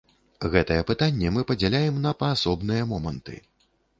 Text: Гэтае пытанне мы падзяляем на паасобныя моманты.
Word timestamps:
Гэтае 0.53 0.77
пытанне 0.91 1.33
мы 1.35 1.43
падзяляем 1.51 2.01
на 2.07 2.15
паасобныя 2.23 2.87
моманты. 2.95 3.35